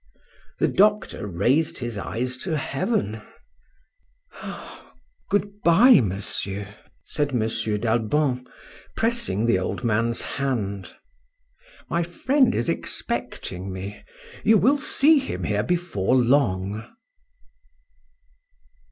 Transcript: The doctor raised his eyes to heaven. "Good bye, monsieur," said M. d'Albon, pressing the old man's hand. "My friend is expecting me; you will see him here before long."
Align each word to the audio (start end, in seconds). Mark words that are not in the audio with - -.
The 0.57 0.67
doctor 0.67 1.27
raised 1.27 1.77
his 1.77 1.95
eyes 1.95 2.35
to 2.37 2.57
heaven. 2.57 3.21
"Good 5.29 5.61
bye, 5.61 5.99
monsieur," 6.01 6.73
said 7.03 7.33
M. 7.33 7.41
d'Albon, 7.77 8.47
pressing 8.97 9.45
the 9.45 9.59
old 9.59 9.83
man's 9.83 10.23
hand. 10.23 10.95
"My 11.87 12.01
friend 12.01 12.55
is 12.55 12.67
expecting 12.67 13.71
me; 13.71 14.03
you 14.43 14.57
will 14.57 14.79
see 14.79 15.19
him 15.19 15.43
here 15.43 15.61
before 15.61 16.15
long." 16.15 16.83